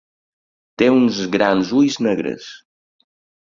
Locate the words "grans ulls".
1.35-1.99